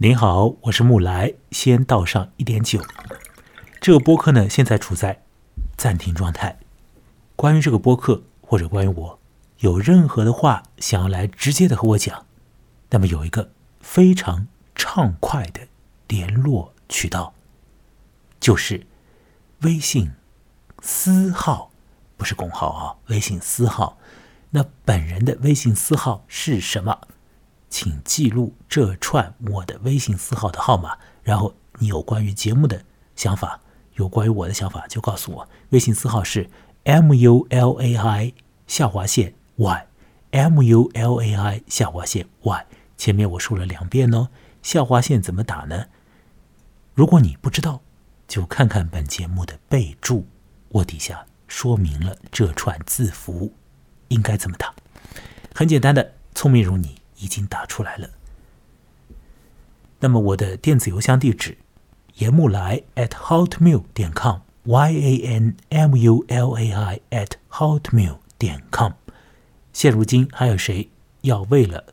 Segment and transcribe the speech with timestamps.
[0.00, 2.80] 您好，我是木来，先倒上一点酒。
[3.80, 5.24] 这个播客呢，现在处在
[5.76, 6.56] 暂停状态。
[7.34, 9.18] 关于这个播客或者关于我，
[9.58, 12.26] 有任何的话想要来直接的和我讲，
[12.90, 13.50] 那么有一个
[13.80, 15.66] 非常畅快的
[16.06, 17.34] 联络渠道，
[18.38, 18.86] 就是
[19.62, 20.12] 微信
[20.80, 21.72] 私号，
[22.16, 23.98] 不是公号啊，微信私号。
[24.50, 27.00] 那本人的微信私号是什么？
[27.70, 32.82] 请记录这串我的微信私号的号码，然后你有关于节目的
[33.14, 33.60] 想法，
[33.94, 35.48] 有关于我的想法就告诉我。
[35.70, 36.48] 微信私号是
[36.84, 38.34] m u l a i
[38.66, 39.86] 下划线 y
[40.30, 42.66] m u l a i 下划线 y。
[42.96, 44.28] 前面我说了两遍哦，
[44.62, 45.86] 下划线怎么打呢？
[46.94, 47.80] 如果你不知道，
[48.26, 50.26] 就看看本节目的备注，
[50.70, 53.52] 我底下说明了这串字符
[54.08, 54.74] 应该怎么打。
[55.54, 56.96] 很简单的，聪明如你。
[57.18, 58.10] 已经打出来了。
[60.00, 61.58] 那么我的电子邮箱地址：
[62.14, 68.92] 严木来 at hotmail 点 com，y a n m u l a i at hotmail 点 com。
[69.72, 70.88] 现如今还有谁
[71.22, 71.92] 要为了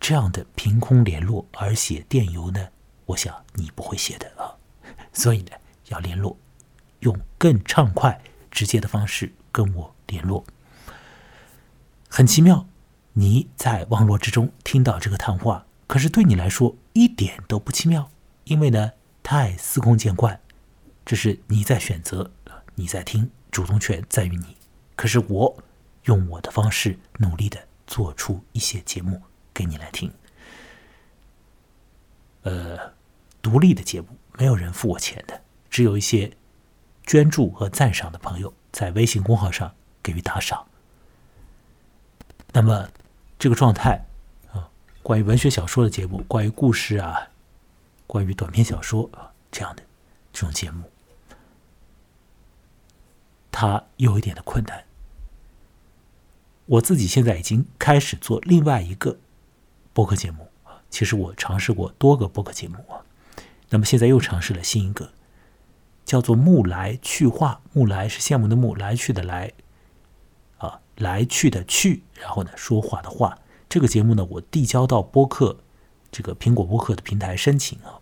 [0.00, 2.68] 这样的凭空联络而写电邮呢？
[3.06, 4.54] 我想你不会写的啊。
[5.12, 5.50] 所以呢，
[5.88, 6.36] 要联络，
[7.00, 10.44] 用更畅快、直接的方式跟我联络。
[12.08, 12.66] 很奇妙。
[13.14, 18.10] 你在网络之中听到这个谈话，可是对你来说一点都不奇妙，
[18.44, 20.40] 因为呢太司空见惯，
[21.04, 22.30] 这是你在选择，
[22.74, 24.56] 你在听，主动权在于你。
[24.96, 25.62] 可是我
[26.04, 29.20] 用我的方式努力的做出一些节目
[29.52, 30.10] 给你来听，
[32.44, 32.94] 呃，
[33.42, 36.34] 独立的节目，没有人付我钱的，只有一些
[37.04, 40.66] 捐助和赞赏的朋友在微信公号上给予打赏。
[42.54, 42.88] 那么。
[43.42, 44.06] 这个状态
[44.52, 44.70] 啊，
[45.02, 47.30] 关于文学小说的节目，关于故事啊，
[48.06, 49.82] 关于短篇小说啊这样的
[50.32, 50.84] 这种节目，
[53.50, 54.84] 它有一点的困难。
[56.66, 59.18] 我自己现在已经开始做另外一个
[59.92, 63.02] 播客节目啊，其实我尝试过多个播客节目啊，
[63.70, 65.10] 那么现在又尝试了新一个，
[66.04, 69.52] 叫做“木来去话”，木来是羡慕的木，来去的来。
[70.62, 73.38] 啊来去的去，然后呢，说话的话。
[73.68, 75.58] 这个节目呢，我递交到播客
[76.10, 77.98] 这个苹果播客的平台申请啊。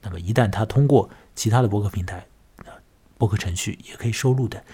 [0.00, 2.26] 那么一旦它通过其他的播客平台
[2.64, 2.72] 啊，
[3.18, 4.64] 播客程序也可以收录的，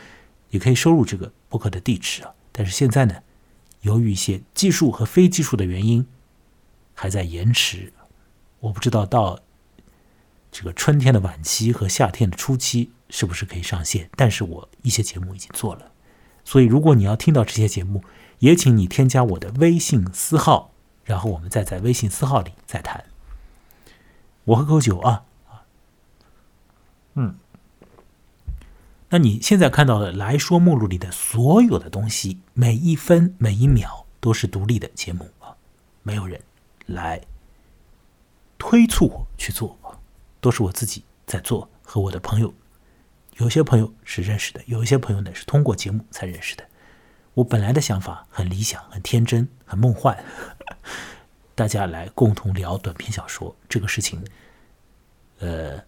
[0.50, 2.32] 也可以收录这个播客的地址啊。
[2.52, 3.22] 但是现在呢，
[3.82, 6.06] 由于一些技术和非技术的原因，
[6.94, 7.92] 还在延迟。
[8.60, 9.40] 我不知道到
[10.50, 14.08] 这个春天的晚期和夏天的初期是不是可以上线。
[14.16, 15.92] 但是我一些节目已经做了。
[16.48, 18.02] 所以，如果你要听到这些节目，
[18.38, 20.70] 也请你添加我的微信私号，
[21.04, 23.04] 然后我们再在微信私号里再谈。
[24.44, 25.24] 我喝口酒啊
[27.12, 27.34] 嗯，
[29.10, 35.54] 那你现在看到的来说目录里的所有的东西，每一分每一秒都是独立的节目啊，
[36.02, 36.40] 没有人
[36.86, 37.20] 来
[38.56, 39.92] 推促我去做啊，
[40.40, 42.54] 都是我自己在做，和我的朋友。
[43.38, 46.64] 有些朋友是认识的，有一些朋友呢是通过节目才认识的。
[47.34, 50.24] 我本来的想法很理想、很天真、很梦幻，
[51.54, 54.24] 大家来共同聊短篇小说这个事情，
[55.38, 55.84] 呃，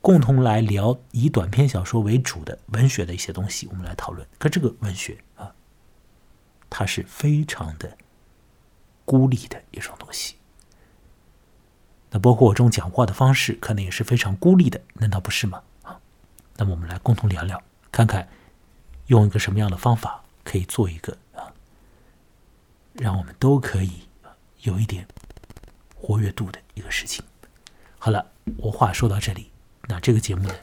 [0.00, 4.26] 共同来聊以短篇小说为主的文学的一些东西，我们来讨论。
[4.38, 5.54] 可这个文学啊，
[6.70, 7.98] 它是非常的
[9.04, 10.36] 孤立的一种东西。
[12.10, 15.62] 那包括我这种讲话的方式，可能也是非常孤立的，难道不是吗？
[16.60, 18.28] 那么我们来共同聊聊，看看
[19.06, 21.54] 用一个什么样的方法可以做一个啊，
[22.94, 24.02] 让我们都可以
[24.62, 25.06] 有一点
[25.94, 27.24] 活跃度的一个事情。
[27.96, 29.52] 好了，我话说到这里，
[29.86, 30.54] 那这个节目呢，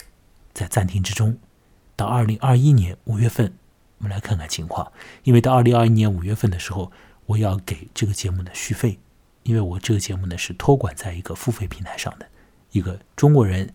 [0.52, 1.38] 在暂停之中，
[1.96, 3.54] 到二零二一年五月份，
[3.96, 4.92] 我们来看看情况。
[5.22, 6.92] 因为到二零二一年五月份的时候，
[7.24, 8.98] 我要给这个节目呢续费，
[9.44, 12.28] 因为我这个节目呢是托管在一个付费平台上的，
[12.72, 13.74] 一个中国人。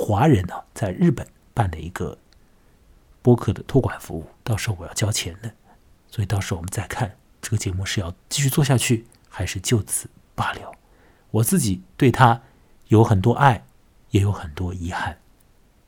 [0.00, 2.16] 华人呢，在日本办的一个
[3.20, 5.52] 播客的托管服务，到时候我要交钱的，
[6.08, 10.72] 所以到时候我们再看这个节目是要继续做下去，还是就此罢了。
[11.32, 12.40] 我自己对他
[12.88, 13.66] 有很多爱，
[14.12, 15.18] 也有很多遗憾。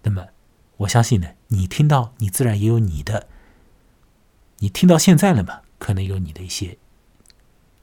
[0.03, 0.29] 那么
[0.77, 3.27] 我相信呢，你听到你自然也有你的，
[4.59, 6.77] 你听到现在了嘛，可能有你的一些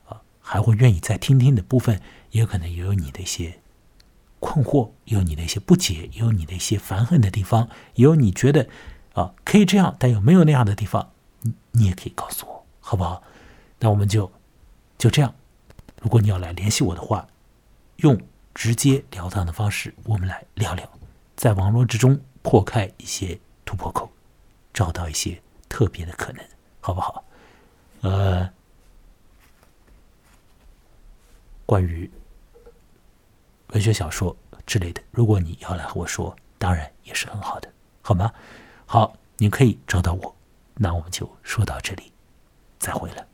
[0.08, 2.00] 啊，还会愿意再听听的部分，
[2.32, 3.60] 也有可能也有你的一些。
[4.40, 8.68] 困惑，有你的一些不解，有你的一些烦恨的地方，有你觉得
[9.14, 13.22] 啊可以这样，但有没有那样的地方，你你也可以告诉我，好不好？
[13.80, 14.32] 那我们就
[14.98, 15.34] 就这样。
[16.02, 17.28] 如果你要来联系我的话，
[17.98, 18.20] 用
[18.54, 20.90] 直接了当的方式，我们来聊聊，
[21.36, 24.10] 在网络之中破开一些突破口，
[24.74, 26.46] 找到一些特别的可能，
[26.80, 27.24] 好不好？
[28.02, 28.50] 呃，
[31.66, 32.10] 关于
[33.70, 34.36] 文学小说
[34.66, 37.72] 之类的，如果你要来和我说，当然也是很好的，
[38.02, 38.32] 好吗？
[38.86, 40.36] 好，你可以找到我，
[40.76, 42.12] 那我们就说到这里，
[42.80, 43.26] 再会了。